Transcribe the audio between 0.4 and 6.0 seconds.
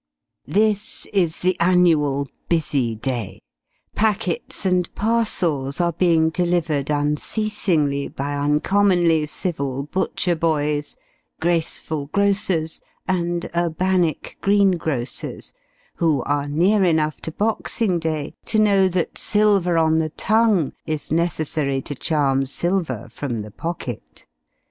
This is the annual busy day. Packets and parcels are